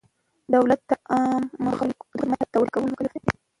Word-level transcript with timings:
دولت 0.53 0.81
د 0.89 0.91
عامه 1.11 1.71
خدمت 2.09 2.41
د 2.51 2.55
وړاندې 2.59 2.71
کولو 2.73 2.87
مکلف 2.91 3.11
دی. 3.25 3.33